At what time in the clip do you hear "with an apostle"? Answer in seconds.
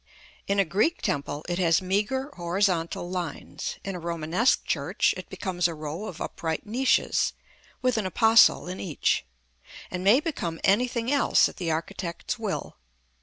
7.83-8.67